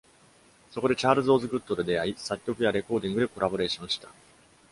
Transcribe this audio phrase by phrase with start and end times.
[0.71, 4.09] そこでチャールズ・オズグッドと出会い、作曲やレコーディングでコラボレーションした。